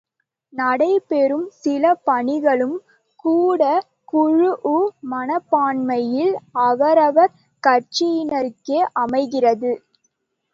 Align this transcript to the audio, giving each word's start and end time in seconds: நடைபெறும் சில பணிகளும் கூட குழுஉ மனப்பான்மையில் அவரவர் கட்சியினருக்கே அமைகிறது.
நடைபெறும் 0.53 1.49
சில 1.57 1.91
பணிகளும் 2.07 2.73
கூட 3.25 3.61
குழுஉ 4.13 4.73
மனப்பான்மையில் 5.11 6.33
அவரவர் 6.63 7.35
கட்சியினருக்கே 7.63 8.81
அமைகிறது. 9.01 9.73